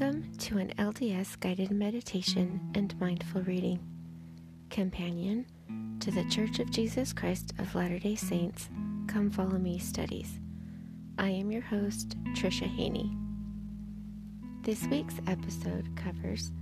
[0.00, 3.80] Welcome to an LDS guided meditation and mindful reading,
[4.70, 5.44] companion
[5.98, 8.68] to the Church of Jesus Christ of Latter day Saints
[9.08, 10.38] Come Follow Me studies.
[11.18, 13.10] I am your host, Trisha Haney.
[14.62, 16.52] This week's episode covers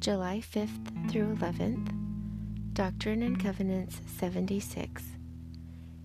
[0.00, 1.94] July 5th through 11th,
[2.74, 5.02] Doctrine and Covenants 76.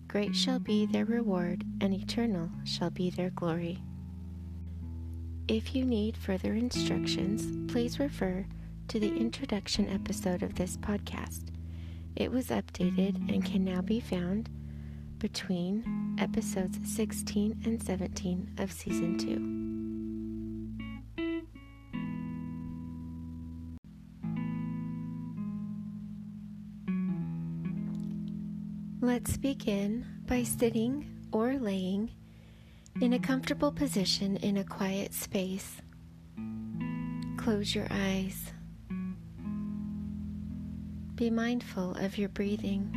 [0.08, 3.84] Great shall be their reward, and eternal shall be their glory.
[5.52, 8.46] If you need further instructions, please refer
[8.88, 11.50] to the introduction episode of this podcast.
[12.16, 14.50] It was updated and can now be found
[15.18, 19.18] between episodes 16 and 17 of season
[29.02, 29.06] 2.
[29.06, 32.12] Let's begin by sitting or laying
[33.00, 35.78] in a comfortable position in a quiet space.
[37.38, 38.52] Close your eyes.
[41.16, 42.90] Be mindful of your breathing.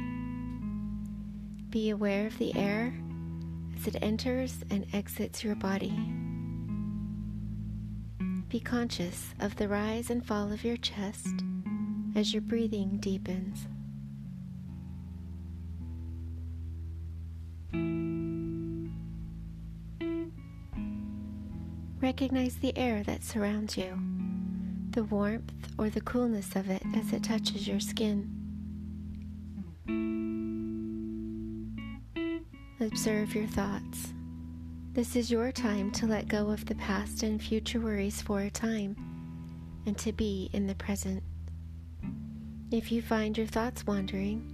[1.70, 2.94] Be aware of the air
[3.76, 5.94] as it enters and exits your body.
[8.48, 11.28] Be conscious of the rise and fall of your chest
[12.14, 13.66] as your breathing deepens.
[22.14, 23.98] Recognize the air that surrounds you,
[24.90, 28.30] the warmth or the coolness of it as it touches your skin.
[32.78, 34.14] Observe your thoughts.
[34.92, 38.50] This is your time to let go of the past and future worries for a
[38.50, 38.94] time
[39.84, 41.20] and to be in the present.
[42.70, 44.52] If you find your thoughts wandering,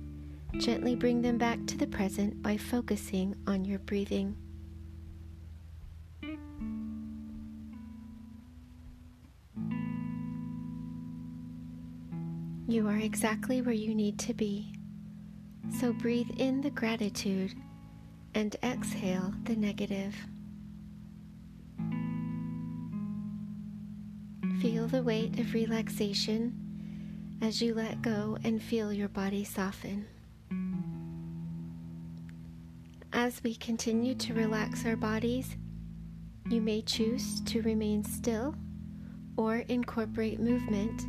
[0.57, 4.35] gently bring them back to the present by focusing on your breathing.
[12.71, 14.73] You are exactly where you need to be.
[15.81, 17.53] So breathe in the gratitude
[18.33, 20.15] and exhale the negative.
[24.63, 26.55] Feel the weight of relaxation
[27.43, 30.07] as you let go and feel your body soften.
[33.13, 35.57] As we continue to relax our bodies,
[36.49, 38.55] you may choose to remain still
[39.37, 41.03] or incorporate movement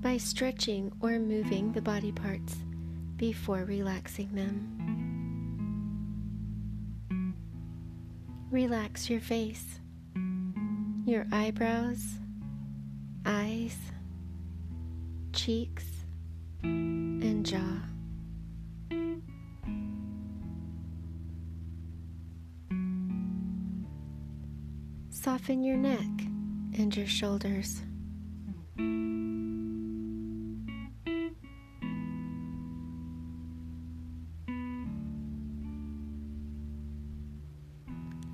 [0.00, 2.56] by stretching or moving the body parts
[3.16, 4.74] before relaxing them.
[8.50, 9.80] Relax your face,
[11.04, 12.02] your eyebrows,
[13.26, 13.76] eyes,
[15.32, 15.84] cheeks,
[16.62, 17.82] and jaw.
[25.10, 25.98] Soften your neck
[26.78, 27.82] and your shoulders.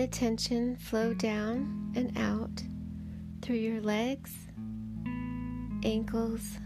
[0.00, 2.62] The tension flow down and out
[3.42, 4.34] through your legs,
[5.84, 6.56] ankles,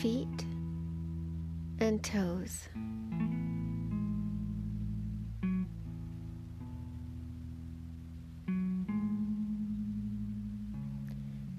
[0.00, 0.44] feet,
[1.80, 2.68] and toes.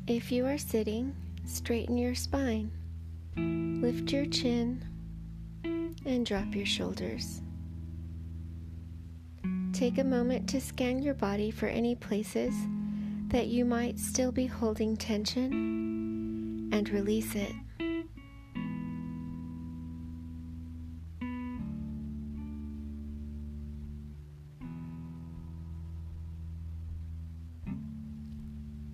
[0.08, 1.14] If you are sitting,
[1.44, 2.72] straighten your spine,
[3.36, 4.86] lift your chin,
[6.06, 7.42] and drop your shoulders.
[9.76, 12.56] Take a moment to scan your body for any places
[13.28, 17.52] that you might still be holding tension and release it.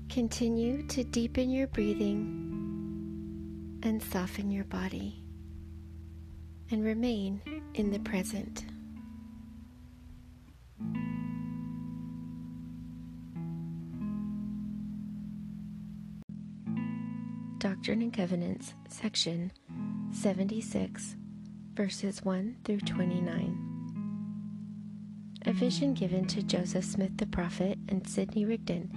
[0.10, 2.50] Continue to deepen your breathing
[3.84, 5.24] and soften your body
[6.72, 7.39] and remain
[7.75, 8.66] in the present.
[17.62, 19.52] Doctrine and Covenants, section
[20.12, 21.16] 76,
[21.75, 23.56] verses 1 through 29.
[25.46, 28.90] A vision given to Joseph Smith the prophet and Sidney Rigdon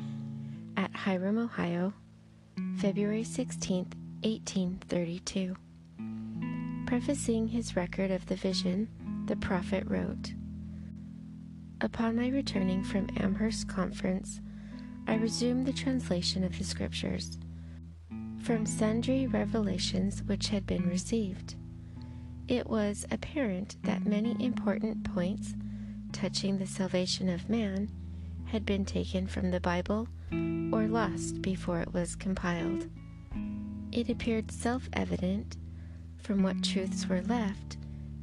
[0.78, 1.92] at Hiram, Ohio,
[2.78, 3.84] February 16,
[4.22, 5.54] 1832.
[6.86, 8.88] Prefacing his record of the vision,
[9.26, 10.32] the prophet wrote
[11.82, 14.40] Upon my returning from Amherst Conference,
[15.06, 17.36] I resumed the translation of the Scriptures
[18.44, 21.54] from sundry revelations which had been received.
[22.46, 25.54] It was apparent that many important points
[26.12, 27.90] touching the salvation of man
[28.44, 32.86] had been taken from the Bible or lost before it was compiled.
[33.92, 35.56] It appeared self evident
[36.18, 37.78] from what truths were left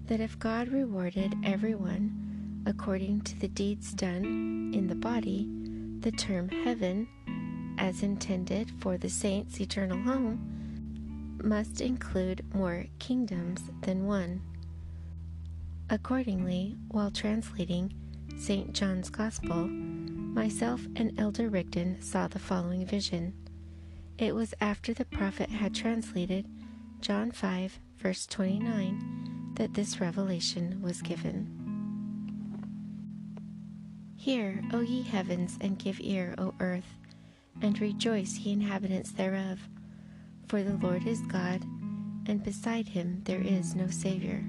[0.06, 5.50] that if God rewarded everyone according to the deeds done in the body,
[6.01, 7.07] the term heaven
[7.81, 14.39] as intended for the saints' eternal home, must include more kingdoms than one.
[15.89, 17.92] Accordingly, while translating
[18.38, 18.72] St.
[18.72, 23.33] John's Gospel, myself and Elder Rigdon saw the following vision.
[24.19, 26.45] It was after the prophet had translated
[27.01, 31.57] John 5, verse 29, that this revelation was given.
[34.16, 37.00] Hear, O ye heavens, and give ear, O earth
[37.62, 39.59] and rejoice, ye inhabitants thereof.
[40.48, 41.63] For the Lord is God,
[42.27, 44.44] and beside him there is no Saviour.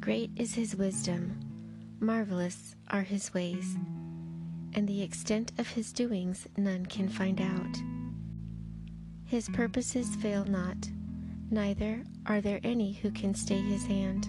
[0.00, 1.40] Great is his wisdom,
[2.00, 3.76] marvellous are his ways,
[4.74, 7.76] and the extent of his doings none can find out.
[9.24, 10.76] His purposes fail not,
[11.50, 14.28] neither are there any who can stay his hand.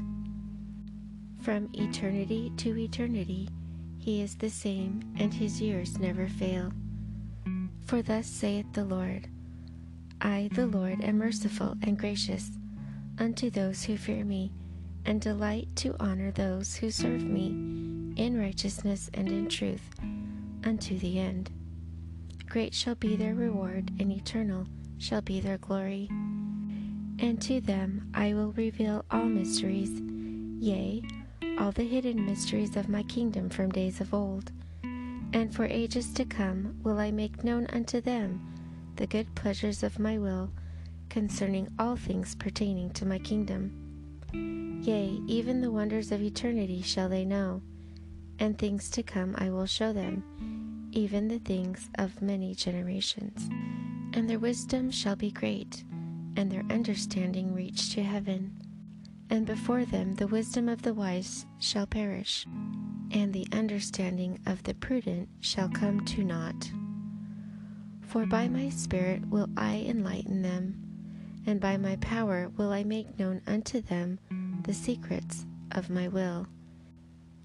[1.42, 3.50] From eternity to eternity,
[3.98, 6.72] he is the same, and his years never fail.
[7.86, 9.28] For thus saith the Lord
[10.20, 12.50] I, the Lord, am merciful and gracious
[13.20, 14.52] unto those who fear me,
[15.06, 17.50] and delight to honor those who serve me
[18.16, 19.90] in righteousness and in truth
[20.64, 21.52] unto the end.
[22.50, 24.66] Great shall be their reward, and eternal
[24.98, 26.08] shall be their glory.
[27.20, 29.92] And to them I will reveal all mysteries,
[30.60, 31.04] yea,
[31.60, 34.52] all the hidden mysteries of my kingdom from days of old
[35.36, 38.40] and for ages to come will I make known unto them
[38.96, 40.50] the good pleasures of my will
[41.10, 44.82] concerning all things pertaining to my kingdom.
[44.82, 47.62] Yea, even the wonders of eternity shall they know,
[48.40, 53.50] and things to come I will show them, even the things of many generations.
[54.14, 55.84] And their wisdom shall be great,
[56.38, 58.54] and their understanding reach to heaven.
[59.30, 62.46] And before them the wisdom of the wise shall perish
[63.12, 66.72] and the understanding of the prudent shall come to naught.
[68.02, 70.82] For by my Spirit will I enlighten them,
[71.46, 74.20] and by my power will I make known unto them
[74.64, 76.48] the secrets of my will.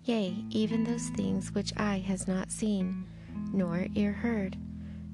[0.04, 3.06] Yea, even those things which eye has not seen,
[3.52, 4.56] nor ear heard,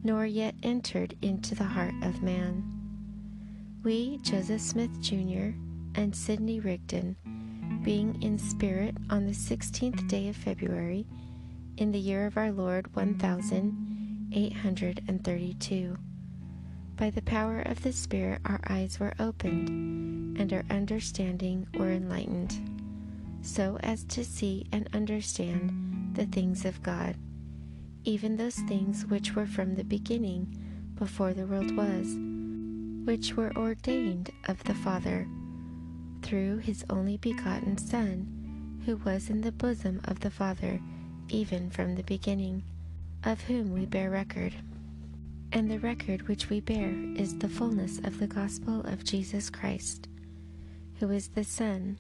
[0.05, 2.63] nor yet entered into the heart of man.
[3.83, 5.51] We, Joseph Smith Jr.,
[5.95, 7.17] and Sidney Rigdon,
[7.87, 11.07] being in spirit on the sixteenth day of February,
[11.77, 15.97] in the year of our Lord one thousand eight hundred and thirty-two.
[16.97, 22.59] By the power of the Spirit, our eyes were opened, and our understanding were enlightened,
[23.41, 27.15] so as to see and understand the things of God,
[28.03, 30.59] even those things which were from the beginning,
[30.97, 32.17] before the world was,
[33.07, 35.29] which were ordained of the Father
[36.27, 40.81] through his only begotten Son, who was in the bosom of the Father
[41.29, 42.65] even from the beginning,
[43.23, 44.53] of whom we bear record.
[45.53, 50.09] And the record which we bear is the fullness of the gospel of Jesus Christ,
[50.99, 51.97] who is the Son,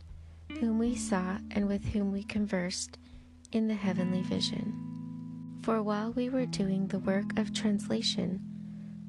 [0.59, 2.99] whom we saw and with whom we conversed
[3.53, 4.75] in the heavenly vision.
[5.63, 8.41] For while we were doing the work of translation,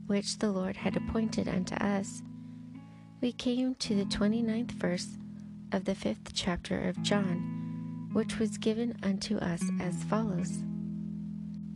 [0.05, 2.21] which the Lord had appointed unto us,
[3.19, 5.17] we came to the twenty-ninth verse
[5.71, 10.63] of the fifth chapter of John, which was given unto us as follows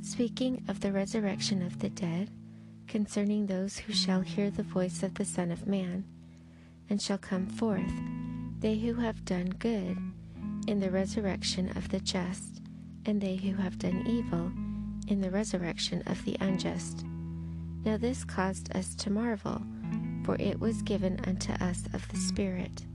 [0.04, 2.30] Speaking of the resurrection of the dead,
[2.88, 6.06] concerning those who shall hear the voice of the Son of Man,
[6.90, 7.92] and shall come forth,
[8.60, 9.98] they who have done good,
[10.68, 12.62] in the resurrection of the just,
[13.06, 14.52] and they who have done evil,
[15.08, 17.04] in the resurrection of the unjust.
[17.84, 19.62] Now this caused us to marvel
[20.24, 22.86] for it was given unto us of the Spirit.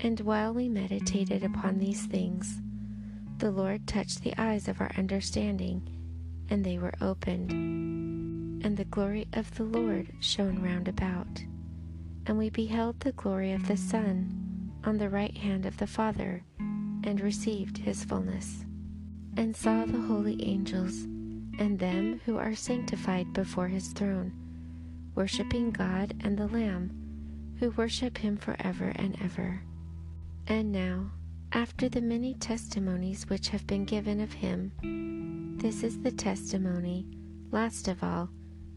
[0.00, 2.60] And while we meditated upon these things,
[3.38, 5.88] the Lord touched the eyes of our understanding,
[6.50, 7.52] and they were opened.
[8.64, 11.42] and the glory of the Lord shone round about.
[12.26, 16.44] And we beheld the glory of the Son on the right hand of the Father,
[17.04, 18.64] and received his fullness,
[19.36, 21.02] and saw the holy angels,
[21.58, 24.32] and them who are sanctified before his throne,
[25.14, 29.62] worshipping God and the Lamb, who worship him for ever and ever.
[30.46, 31.10] And now,
[31.52, 37.06] after the many testimonies which have been given of him, this is the testimony,
[37.50, 38.30] last of all,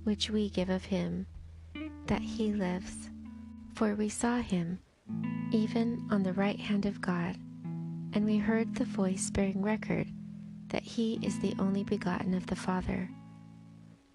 [0.04, 1.25] which we give of him,
[2.08, 3.10] that he lives.
[3.74, 4.80] For we saw him,
[5.51, 7.38] even on the right hand of God,
[8.13, 10.08] and we heard the voice bearing record
[10.70, 13.10] that he is the only begotten of the Father,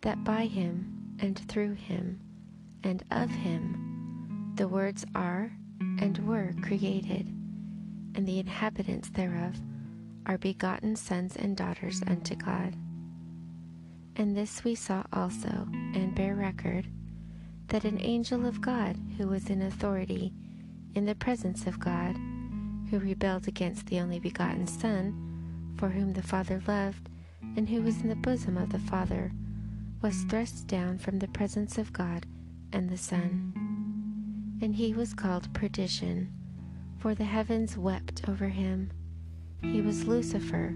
[0.02, 2.20] that by him, and through him,
[2.82, 5.52] and of him, the words are
[5.98, 7.28] and were created,
[8.14, 9.56] and the inhabitants thereof
[10.26, 12.74] are begotten sons and daughters unto God.
[14.16, 16.86] And this we saw also, and bear record,
[17.68, 20.32] that an angel of God, who was in authority
[20.94, 22.16] in the presence of God,
[22.90, 27.08] who rebelled against the only begotten Son, for whom the Father loved,
[27.56, 29.32] and who was in the bosom of the Father,
[30.02, 32.24] was thrust down from the presence of God
[32.72, 33.52] and the Son.
[34.62, 36.32] And he was called Perdition,
[36.98, 38.90] for the heavens wept over him.
[39.62, 40.74] He was Lucifer,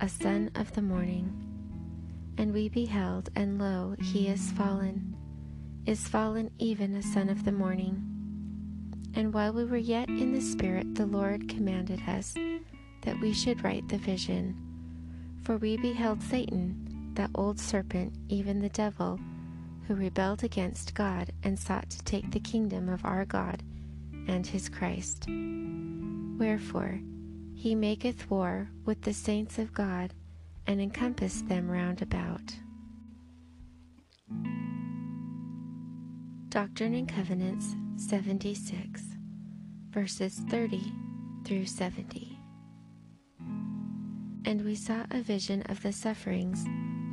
[0.00, 1.32] a son of the morning.
[2.38, 5.16] And we beheld, and lo, he is fallen,
[5.86, 8.02] is fallen even a son of the morning.
[9.14, 12.34] And while we were yet in the Spirit, the Lord commanded us
[13.02, 14.56] that we should write the vision.
[15.42, 19.18] For we beheld Satan, that old serpent, even the devil,
[19.86, 23.62] who rebelled against God and sought to take the kingdom of our God
[24.28, 25.26] and his Christ.
[26.38, 27.00] Wherefore,
[27.54, 30.14] he maketh war with the saints of God
[30.66, 32.54] and encompassed them round about.
[36.48, 39.02] Doctrine and Covenants 76,
[39.90, 40.80] verses 30
[41.44, 42.38] through 70.
[44.44, 46.64] And we saw a vision of the sufferings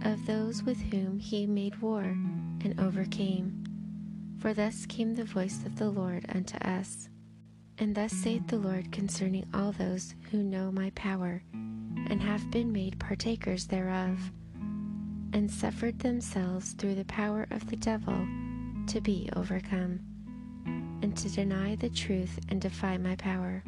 [0.04, 3.64] of those with whom he made war and overcame.
[4.40, 7.10] For thus came the voice of the Lord unto us.
[7.80, 12.72] And thus saith the Lord concerning all those who know my power, and have been
[12.72, 14.32] made partakers thereof,
[15.34, 18.28] and suffered themselves through the power of the devil
[18.88, 20.00] to be overcome,
[21.04, 23.64] and to deny the truth and defy my power.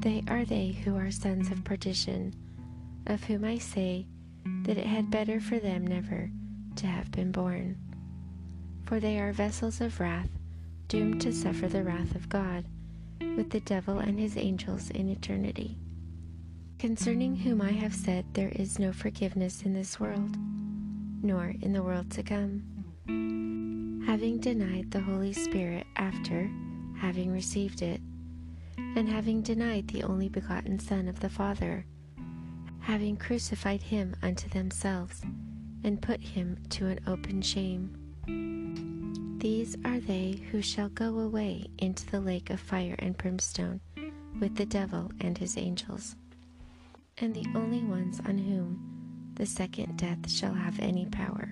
[0.00, 2.34] They are they who are sons of perdition,
[3.06, 4.06] of whom I say
[4.62, 6.30] that it had better for them never
[6.76, 7.76] to have been born.
[8.86, 10.30] For they are vessels of wrath,
[10.88, 12.64] doomed to suffer the wrath of God,
[13.20, 15.78] with the devil and his angels in eternity
[16.84, 20.36] concerning whom I have said there is no forgiveness in this world,
[21.22, 22.62] nor in the world to come.
[24.06, 26.50] Having denied the Holy Spirit after
[26.98, 28.02] having received it,
[28.76, 31.86] and having denied the only begotten Son of the Father,
[32.84, 35.22] having crucified him unto themselves,
[35.82, 37.96] and put him to an open shame.
[39.38, 43.80] These are they who shall go away into the lake of fire and brimstone
[44.40, 46.16] with the devil and his angels
[47.18, 51.48] and the only ones on whom the second death shall have any power.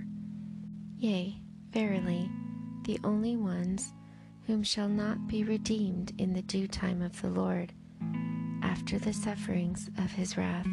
[0.99, 2.31] Yea, verily,
[2.85, 3.93] the only ones
[4.47, 7.73] whom shall not be redeemed in the due time of the Lord,
[8.63, 10.67] after the sufferings of his wrath.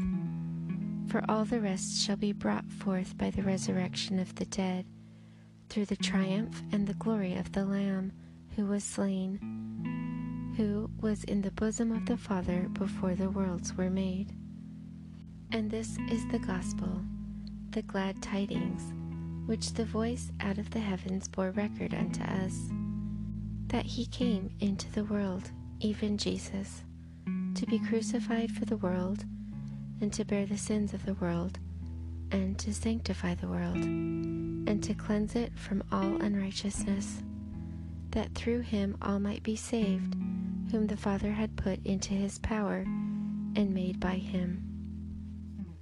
[1.10, 4.86] For all the rest shall be brought forth by the resurrection of the dead,
[5.68, 8.12] through the triumph and the glory of the Lamb
[8.56, 13.90] who was slain, who was in the bosom of the Father before the worlds were
[13.90, 14.34] made.
[15.52, 17.02] And this is the gospel,
[17.72, 18.94] the glad tidings,
[19.48, 22.70] which the voice out of the heavens bore record unto us,
[23.70, 25.50] that he came into the world,
[25.80, 26.84] even Jesus,
[27.56, 29.26] to be crucified for the world,
[30.02, 31.60] and to bear the sins of the world,
[32.32, 37.22] and to sanctify the world, and to cleanse it from all unrighteousness,
[38.12, 40.16] that through him all might be saved,
[40.72, 42.86] whom the Father had put into his power
[43.56, 44.70] and made by him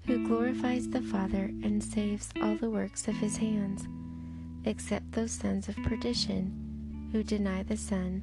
[0.08, 3.90] who glorifies the Father and saves all the works of his hands,
[4.64, 8.22] except those sons of perdition who deny the Son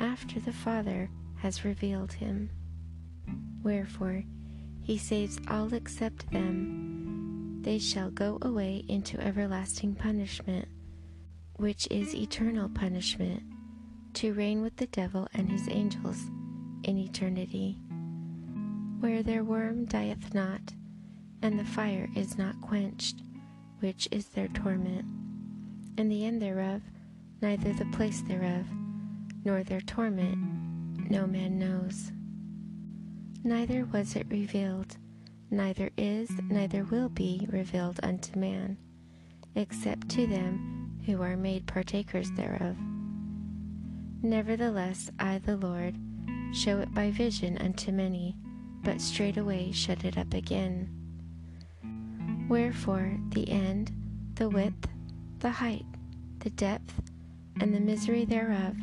[0.00, 2.48] after the Father has revealed him.
[3.62, 4.24] Wherefore,
[4.82, 7.60] he saves all except them.
[7.62, 10.68] They shall go away into everlasting punishment,
[11.54, 13.42] which is eternal punishment,
[14.14, 16.18] to reign with the devil and his angels
[16.82, 17.78] in eternity,
[19.00, 20.74] where their worm dieth not
[21.42, 23.16] and the fire is not quenched,
[23.80, 25.04] which is their torment.
[25.98, 26.82] And the end thereof,
[27.40, 28.64] neither the place thereof,
[29.44, 30.38] nor their torment,
[31.10, 32.12] no man knows.
[33.44, 34.96] Neither was it revealed,
[35.50, 38.76] neither is, neither will be revealed unto man,
[39.56, 42.76] except to them who are made partakers thereof.
[44.22, 45.96] Nevertheless, I, the Lord,
[46.54, 48.36] show it by vision unto many,
[48.84, 50.88] but straightway shut it up again.
[52.48, 53.90] Wherefore, the end,
[54.36, 54.86] the width,
[55.40, 55.86] the height,
[56.38, 57.10] the depth,
[57.60, 58.76] and the misery thereof,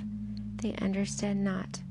[0.56, 1.82] they understand not,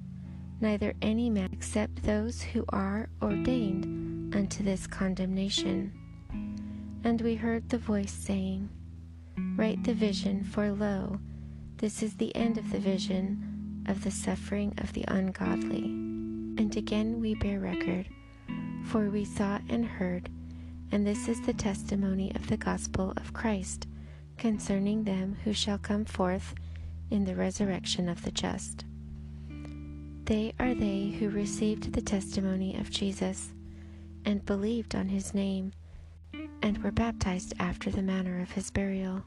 [0.61, 5.93] neither any man except those who are ordained unto this condemnation.
[7.05, 8.69] And we heard the voice saying,
[9.57, 11.21] Write the vision, for lo,
[11.79, 15.85] this is the end of the vision of the suffering of the ungodly.
[15.85, 18.09] And again we bear record,
[18.85, 20.29] for we saw and heard,
[20.91, 23.87] and this is the testimony of the gospel of Christ
[24.38, 26.55] concerning them who shall come forth
[27.11, 28.85] in the resurrection of the just.
[30.29, 33.55] They are they who received the testimony of Jesus
[34.27, 35.73] and believed on his name
[36.61, 39.25] and were baptized after the manner of his burial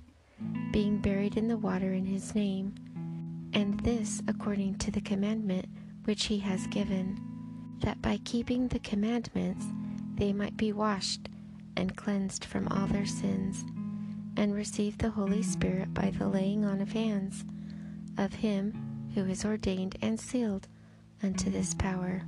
[0.72, 2.76] being buried in the water in his name,
[3.52, 5.66] and this according to the commandment
[6.06, 7.20] which he has given,
[7.80, 9.66] that by keeping the commandments
[10.18, 11.30] they might be washed
[11.78, 13.66] and cleansed from all their sins,
[14.38, 17.44] and receive the Holy Spirit by the laying on of hands
[18.20, 20.68] of him who is ordained and sealed
[21.24, 22.22] unto this power,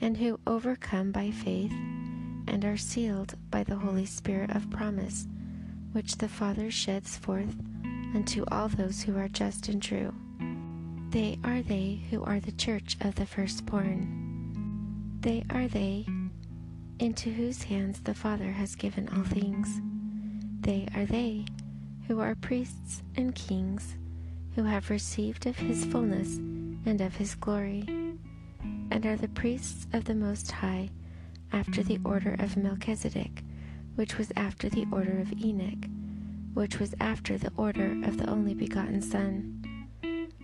[0.00, 1.72] and who overcome by faith
[2.46, 5.26] and are sealed by the Holy Spirit of promise
[5.92, 7.54] which the Father sheds forth
[8.14, 10.12] unto all those who are just and true.
[11.10, 15.18] They are they who are the church of the firstborn.
[15.20, 16.06] They are they
[16.98, 19.80] into whose hands the Father has given all things.
[20.60, 21.44] They are they
[22.08, 23.96] who are priests and kings,
[24.54, 26.38] who have received of his fullness
[26.86, 27.84] and of his glory,
[28.90, 30.90] and are the priests of the Most High
[31.52, 33.42] after the order of Melchizedek
[33.94, 35.86] which was after the order of Enoch,
[36.54, 39.58] which was after the order of the only begotten Son.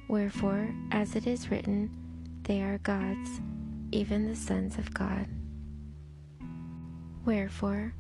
[0.09, 1.90] Wherefore, as it is written,
[2.44, 3.40] they are God's,
[3.92, 5.27] even the sons of God.
[7.24, 7.94] Wherefore,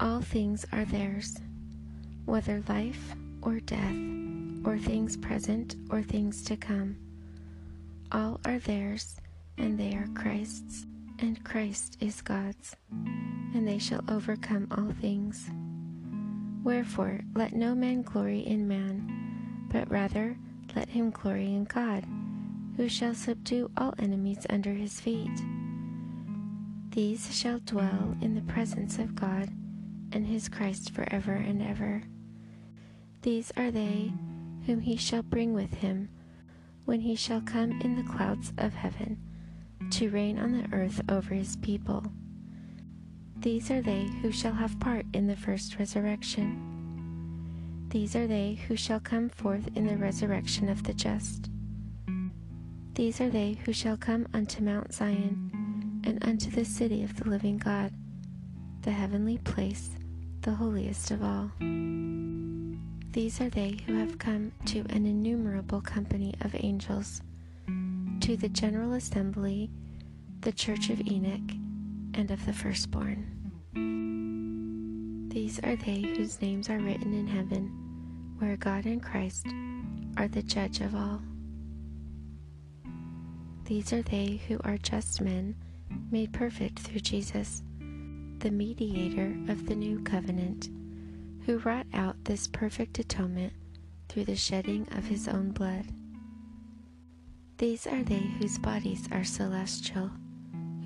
[0.00, 1.36] all things are theirs,
[2.24, 3.96] whether life or death,
[4.64, 6.96] or things present or things to come.
[8.16, 9.16] All are theirs,
[9.58, 10.86] and they are Christ's,
[11.18, 12.74] and Christ is God's
[13.52, 15.50] and they shall overcome all things.
[16.64, 20.38] Wherefore, let no man glory in man, but rather
[20.74, 22.06] let him glory in God,
[22.78, 25.38] who shall subdue all enemies under his feet.
[26.88, 29.50] These shall dwell in the presence of God
[30.12, 32.02] and his Christ forever and ever.
[33.20, 34.10] These are they
[34.64, 36.08] whom he shall bring with him
[36.86, 39.18] when he shall come in the clouds of heaven
[39.90, 42.04] to reign on the earth over his people.
[43.38, 47.88] These are they who shall have part in the first resurrection.
[47.90, 51.50] These are they who shall come forth in the resurrection of the just.
[52.94, 57.28] These are they who shall come unto Mount Zion, and unto the city of the
[57.28, 57.92] living God,
[58.82, 59.90] the heavenly place,
[60.40, 61.50] the holiest of all.
[63.16, 67.22] These are they who have come to an innumerable company of angels,
[68.20, 69.70] to the general assembly,
[70.42, 71.56] the church of Enoch
[72.12, 73.24] and of the firstborn.
[75.32, 79.46] These are they whose names are written in heaven, where God and Christ
[80.18, 81.22] are the judge of all.
[83.64, 85.56] These are they who are just men,
[86.10, 87.62] made perfect through Jesus,
[88.40, 90.68] the mediator of the new covenant,
[91.46, 93.52] who wrought out this perfect atonement
[94.08, 95.86] through the shedding of his own blood.
[97.58, 100.10] These are they whose bodies are celestial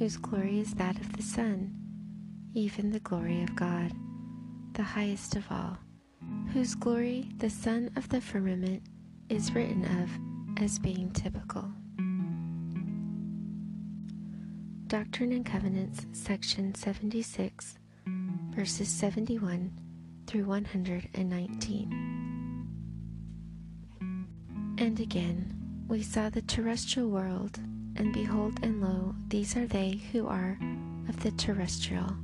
[0.01, 1.75] whose glory is that of the sun,
[2.55, 3.93] even the glory of God,
[4.73, 5.77] the highest of all,
[6.55, 8.83] whose glory the sun of the firmament
[9.29, 11.71] is written of as being typical.
[14.87, 17.79] Doctrine and Covenants, section 76,
[18.55, 19.71] verses 71
[20.31, 21.91] through 119.
[24.79, 25.53] And again,
[25.89, 27.59] we saw the terrestrial world
[27.97, 30.57] and behold, and lo, these are they who are
[31.09, 32.15] of the terrestrial,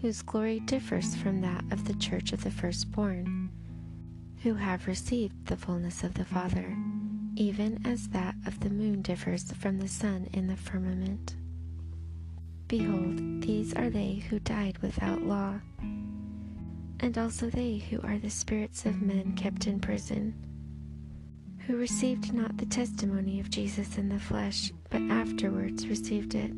[0.00, 3.50] whose glory differs from that of the church of the firstborn,
[4.42, 6.74] who have received the fullness of the Father,
[7.36, 11.36] even as that of the moon differs from the sun in the firmament.
[12.68, 15.60] Behold, these are they who died without law,
[17.00, 20.34] and also they who are the spirits of men kept in prison,
[21.66, 26.52] who received not the testimony of Jesus in the flesh, but afterwards received it.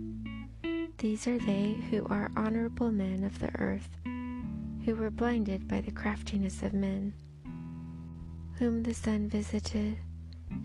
[0.98, 5.90] These are they who are honorable men of the earth, who were blinded by the
[5.90, 7.12] craftiness of men,
[8.58, 9.98] whom the Son visited,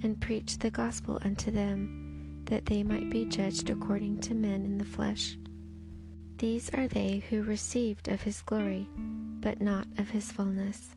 [0.03, 4.77] and preached the gospel unto them, that they might be judged according to men in
[4.77, 5.37] the flesh.
[6.37, 8.87] These are they who received of his glory
[9.45, 10.95] but not of his fullness.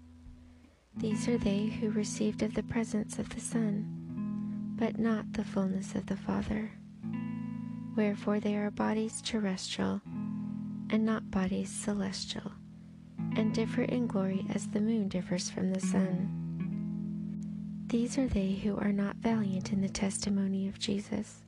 [0.96, 5.94] These are they who received of the presence of the Son, but not the fullness
[5.94, 6.70] of the Father.
[7.94, 10.00] Wherefore they are bodies terrestrial,
[10.88, 12.52] and not bodies celestial,
[13.36, 16.30] and differ in glory as the moon differs from the sun.
[17.88, 21.42] These are they who are not valiant in the testimony of Jesus.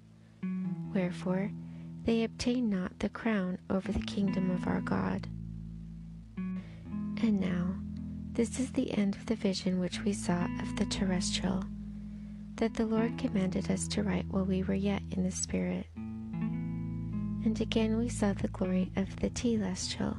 [0.92, 1.50] Wherefore
[2.04, 5.28] they obtain not the crown over the kingdom of our God.
[7.22, 7.74] And now,
[8.32, 11.62] this is the end of the vision which we saw of the terrestrial,
[12.54, 15.86] that the Lord commanded us to write while we were yet in the Spirit.
[15.96, 20.16] And again we saw the glory of the telestial,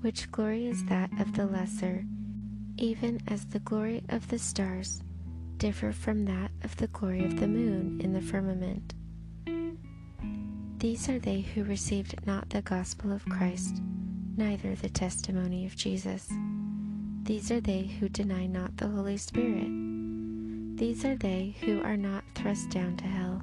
[0.00, 2.04] which glory is that of the lesser,
[2.76, 5.02] even as the glory of the stars
[5.56, 8.94] differ from that of the glory of the moon in the firmament.
[10.78, 13.82] These are they who received not the gospel of Christ
[14.36, 16.28] neither the testimony of Jesus.
[17.24, 19.68] These are they who deny not the Holy Spirit.
[20.76, 23.42] These are they who are not thrust down to hell.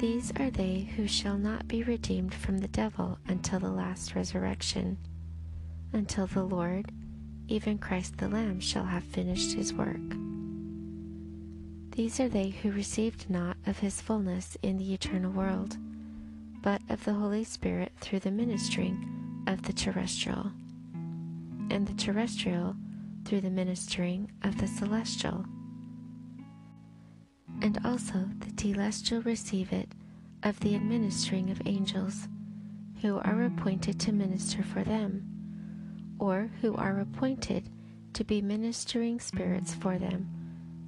[0.00, 4.98] These are they who shall not be redeemed from the devil until the last resurrection,
[5.92, 6.90] until the Lord,
[7.48, 9.96] even Christ the Lamb, shall have finished his work.
[11.92, 15.78] These are they who received not of his fullness in the eternal world
[16.64, 20.50] but of the Holy Spirit through the ministering of the terrestrial,
[21.70, 22.74] and the terrestrial
[23.26, 25.44] through the ministering of the celestial.
[27.60, 29.90] And also the telestial receive it
[30.42, 32.28] of the administering of angels,
[33.02, 37.68] who are appointed to minister for them, or who are appointed
[38.14, 40.30] to be ministering spirits for them,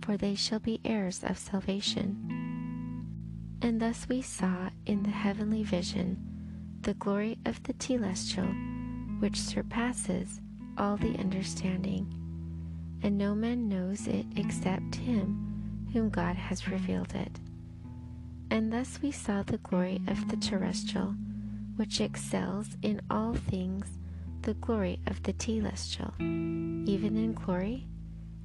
[0.01, 2.46] for they shall be heirs of salvation.
[3.63, 6.19] And thus we saw in the heavenly vision
[6.83, 10.41] the glory of the telestial, which surpasses
[10.79, 12.07] all the understanding,
[13.03, 17.41] and no man knows it except him whom God has revealed it.
[18.51, 21.15] And thus we saw the glory of the terrestrial,
[21.77, 23.99] which excels in all things
[24.43, 26.13] the glory of the telestial,
[26.89, 27.89] even in glory,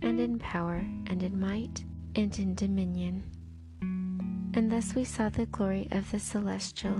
[0.02, 1.84] and in power, and in might,
[2.16, 3.24] and in dominion.
[4.54, 6.96] And thus we saw the glory of the celestial,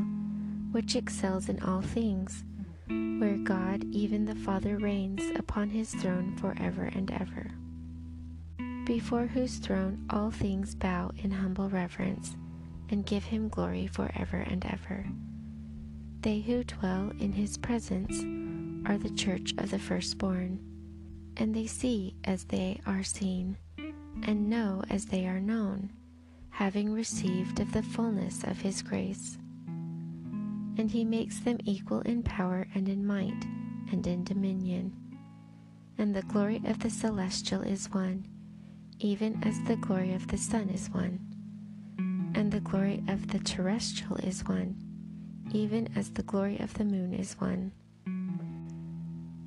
[0.72, 2.46] which excels in all things,
[2.88, 7.52] where God, even the Father, reigns upon his throne for ever and ever.
[8.86, 12.38] Before whose throne all things bow in humble reverence
[12.90, 15.06] and give him glory for ever and ever.
[16.22, 18.22] They who dwell in his presence
[18.88, 20.60] are the church of the firstborn,
[21.36, 23.58] and they see as they are seen,
[24.24, 25.92] and know as they are known
[26.52, 29.38] having received of the fullness of his grace.
[30.78, 33.46] And he makes them equal in power and in might
[33.92, 34.94] and in dominion.
[35.98, 38.28] And the glory of the celestial is one,
[39.00, 41.20] even as the glory of the sun is one.
[42.36, 44.76] And the glory of the terrestrial is one,
[45.52, 47.72] even as the glory of the moon is one.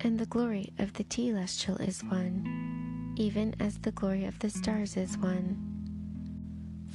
[0.01, 4.97] And the glory of the telestial is one, even as the glory of the stars
[4.97, 5.64] is one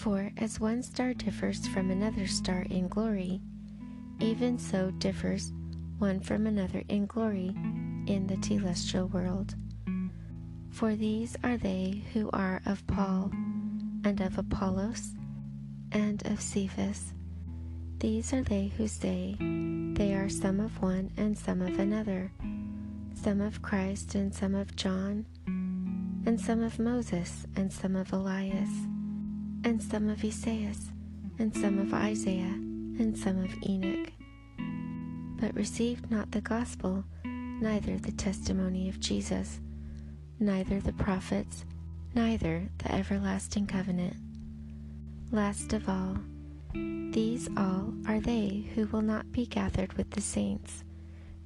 [0.01, 3.39] for as one star differs from another star in glory,
[4.19, 5.53] even so differs
[5.99, 7.55] one from another in glory
[8.07, 9.55] in the telestial world.
[10.71, 13.31] For these are they who are of Paul,
[14.03, 15.13] and of Apollos,
[15.93, 17.13] and of Cephas.
[17.99, 22.33] These are they who say, They are some of one and some of another,
[23.13, 25.27] some of Christ and some of John,
[26.25, 28.71] and some of Moses and some of Elias
[29.64, 30.90] and some of Esaias,
[31.38, 32.59] and some of Isaiah,
[32.99, 34.12] and some of Enoch.
[35.40, 39.61] But received not the gospel, neither the testimony of Jesus,
[40.38, 41.64] neither the prophets,
[42.14, 44.16] neither the everlasting covenant.
[45.31, 46.16] Last of all,
[46.73, 50.85] these all are they who will not be gathered with the saints,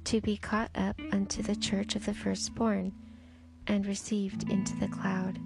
[0.05, 2.93] to be caught up unto the church of the firstborn,
[3.67, 5.39] and received into the cloud.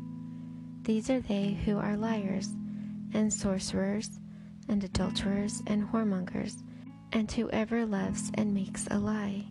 [0.84, 2.50] These are they who are liars,
[3.14, 4.20] and sorcerers,
[4.68, 6.64] and adulterers, and whoremongers,
[7.12, 9.46] and whoever loves and makes a lie.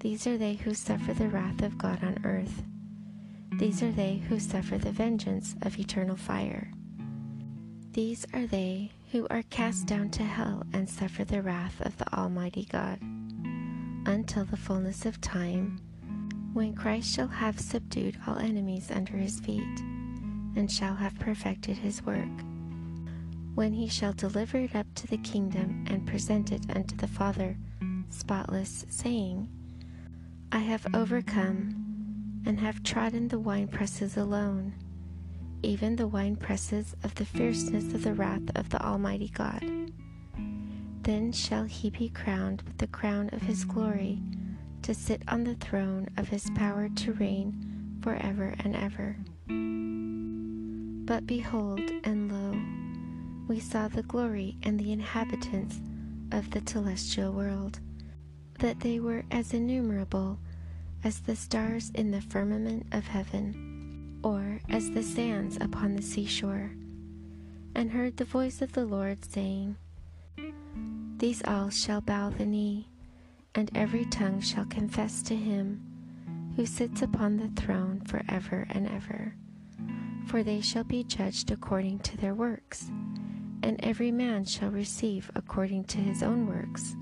[0.00, 2.62] These are they who suffer the wrath of God on earth.
[3.58, 6.70] These are they who suffer the vengeance of eternal fire.
[7.92, 12.14] These are they who are cast down to hell and suffer the wrath of the
[12.14, 13.00] Almighty God,
[14.06, 15.80] until the fullness of time,
[16.52, 19.80] when Christ shall have subdued all enemies under his feet,
[20.56, 22.28] and shall have perfected his work.
[23.54, 27.56] When he shall deliver it up to the kingdom and present it unto the Father,
[28.08, 29.48] spotless, saying,
[30.52, 34.74] I have overcome and have trodden the winepresses alone,
[35.62, 39.64] even the winepresses of the fierceness of the wrath of the Almighty God.
[41.02, 44.22] Then shall he be crowned with the crown of his glory,
[44.82, 49.16] to sit on the throne of his power to reign for ever and ever.
[51.06, 52.47] But behold, and lo,
[53.48, 55.80] we saw the glory and the inhabitants
[56.32, 57.80] of the celestial world,
[58.58, 60.38] that they were as innumerable
[61.02, 66.70] as the stars in the firmament of heaven, or as the sands upon the seashore,
[67.74, 69.76] and heard the voice of the Lord saying,
[71.16, 72.88] These all shall bow the knee,
[73.54, 75.80] and every tongue shall confess to him
[76.56, 79.34] who sits upon the throne for ever and ever.
[80.26, 82.90] For they shall be judged according to their works,
[83.62, 86.94] and every man shall receive according to his own works,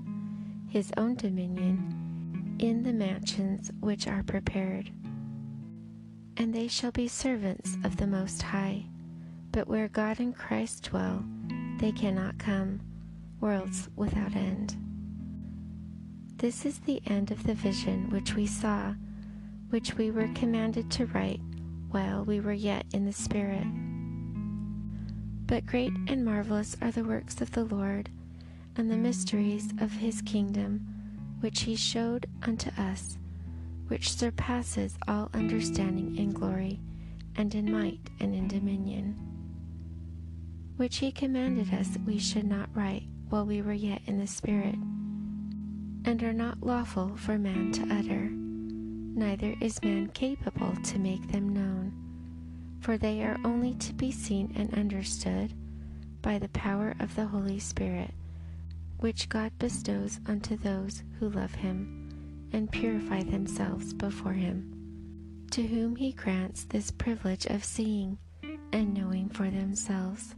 [0.69, 4.89] his own dominion in the mansions which are prepared.
[6.37, 8.85] And they shall be servants of the Most High,
[9.51, 11.23] but where God and Christ dwell,
[11.79, 12.81] they cannot come,
[13.39, 14.75] worlds without end.
[16.37, 18.93] This is the end of the vision which we saw,
[19.69, 21.41] which we were commanded to write
[21.89, 23.65] while we were yet in the Spirit.
[25.47, 28.09] But great and marvelous are the works of the Lord,
[28.75, 30.85] and the mysteries of his kingdom
[31.39, 33.17] which he showed unto us,
[33.87, 36.79] which surpasses all understanding in glory,
[37.35, 39.15] and in might, and in dominion,
[40.75, 44.75] which he commanded us we should not write while we were yet in the Spirit,
[46.05, 51.49] and are not lawful for man to utter, neither is man capable to make them
[51.49, 51.66] known,
[52.79, 55.53] for they are only to be seen and understood
[56.21, 58.13] by the power of the Holy Spirit
[58.99, 65.95] which God bestows unto those who love him and purify themselves before him, to whom
[65.95, 68.17] he grants this privilege of seeing
[68.73, 70.35] and knowing for themselves,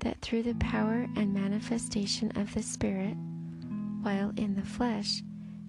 [0.00, 3.14] that through the power and manifestation of the Spirit,
[4.02, 5.22] while in the flesh,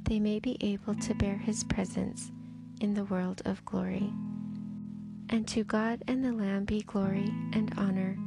[0.03, 2.31] they may be able to bear his presence
[2.79, 4.11] in the world of glory.
[5.31, 8.17] And to God and the Lamb be glory and honor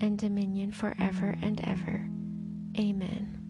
[0.00, 2.08] and dominion forever and ever.
[2.78, 3.42] Amen.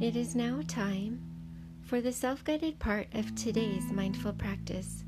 [0.00, 1.20] It is now time
[1.82, 5.04] for the self guided part of today's mindful practice.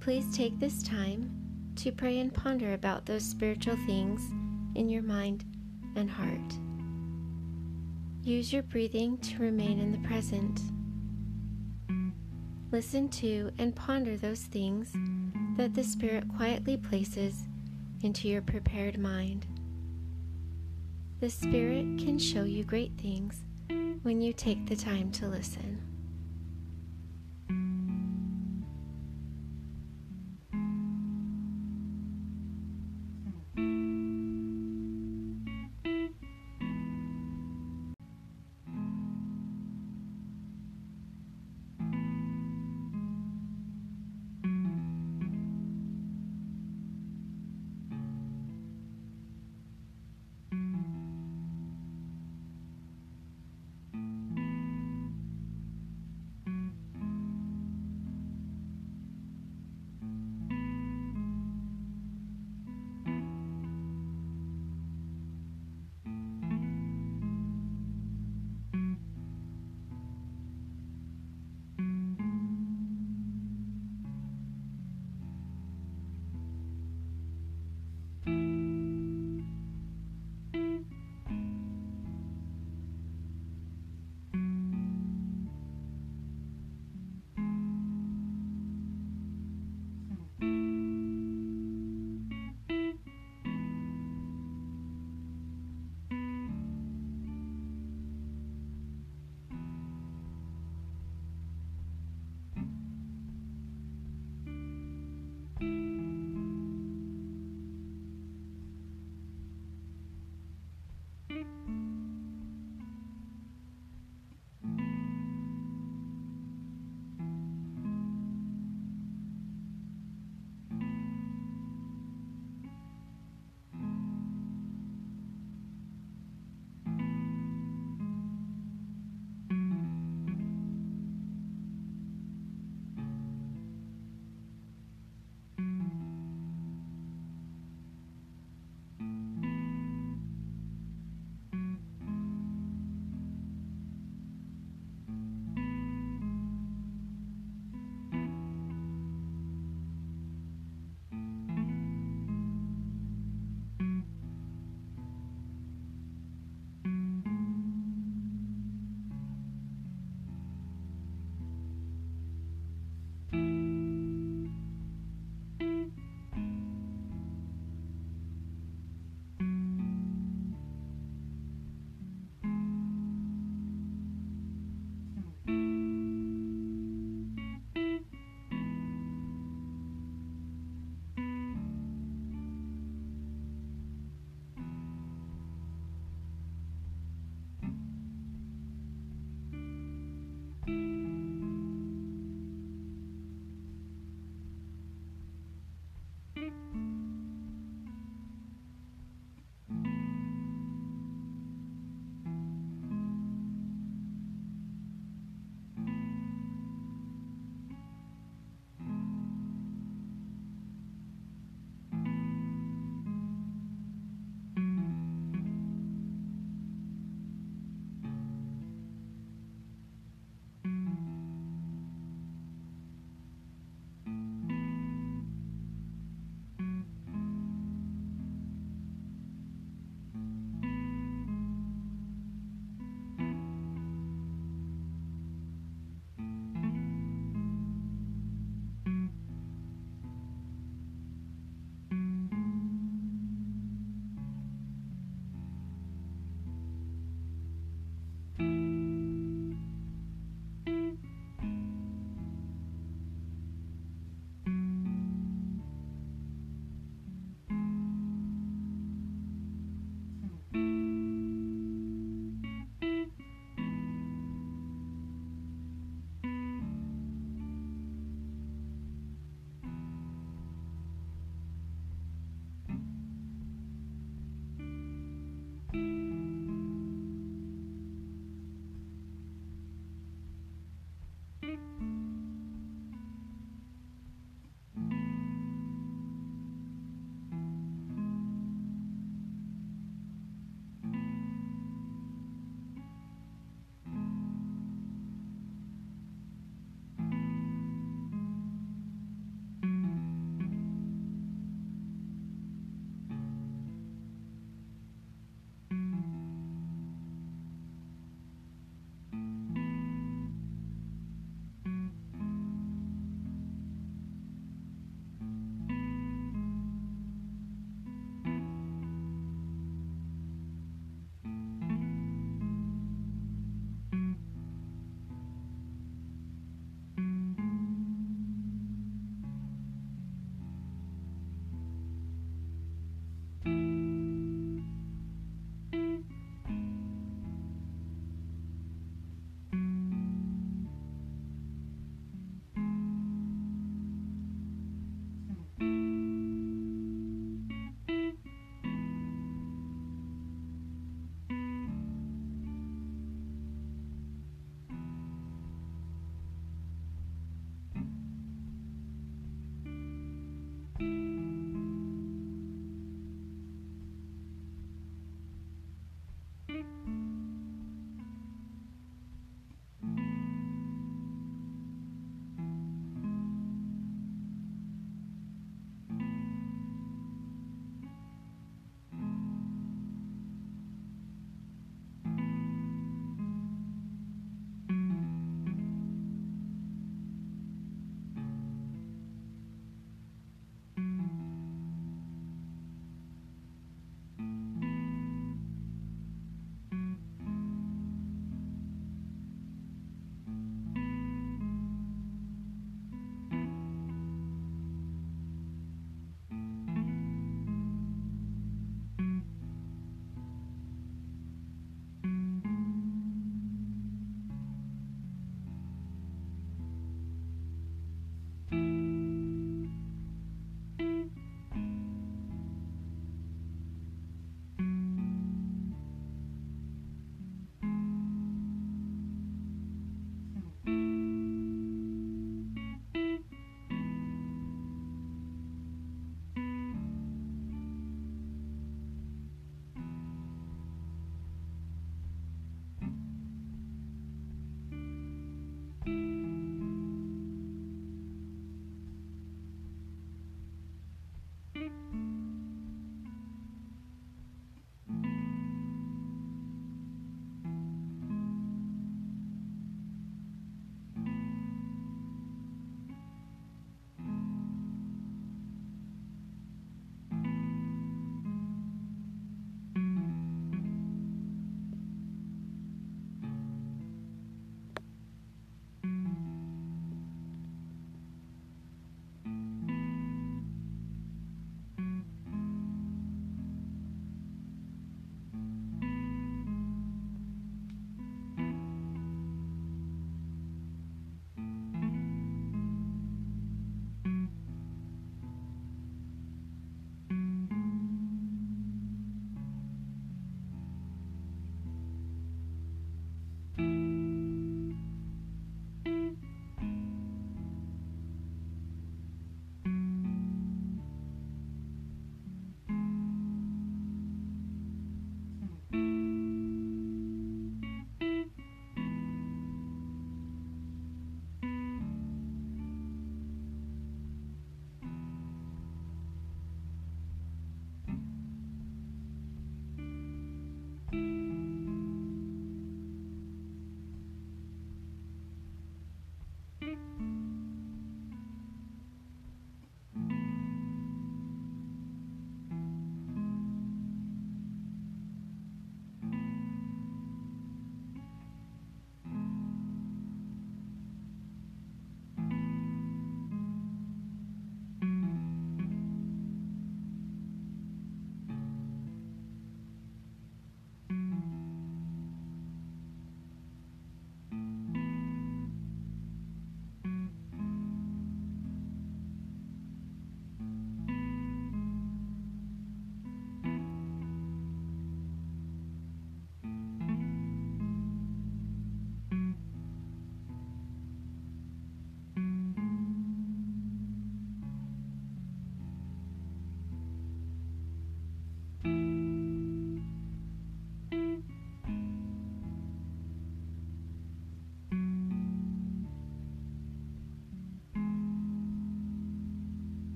[0.00, 1.30] Please take this time
[1.76, 4.20] to pray and ponder about those spiritual things
[4.74, 5.44] in your mind
[5.94, 6.73] and heart.
[8.24, 10.58] Use your breathing to remain in the present.
[12.72, 14.94] Listen to and ponder those things
[15.58, 17.44] that the Spirit quietly places
[18.02, 19.46] into your prepared mind.
[21.20, 23.44] The Spirit can show you great things
[24.02, 25.93] when you take the time to listen.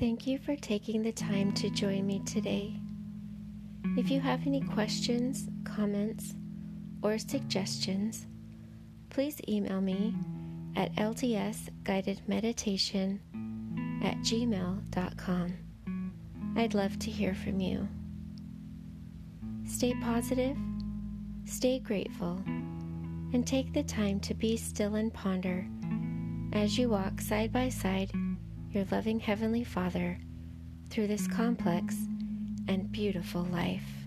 [0.00, 2.80] Thank you for taking the time to join me today.
[3.98, 6.34] If you have any questions, comments,
[7.02, 8.26] or suggestions,
[9.10, 10.14] please email me
[10.74, 13.18] at ldsguidedmeditation
[14.02, 15.52] at gmail.com.
[16.56, 17.86] I'd love to hear from you.
[19.66, 20.56] Stay positive,
[21.44, 25.66] stay grateful, and take the time to be still and ponder
[26.54, 28.10] as you walk side by side
[28.72, 30.18] your loving Heavenly Father
[30.90, 31.96] through this complex
[32.68, 33.99] and beautiful life.